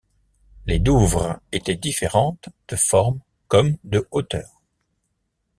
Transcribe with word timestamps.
Les 0.65 0.79
Douvres 0.79 1.39
étaient 1.51 1.75
différentes 1.77 2.49
de 2.69 2.75
forme 2.75 3.19
comme 3.47 3.77
de 3.83 4.07
hauteur. 4.09 4.49